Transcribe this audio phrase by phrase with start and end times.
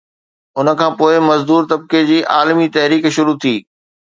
[0.59, 3.55] ان کان پوءِ مزدور طبقي جي عالمي تحريڪ شروع ٿي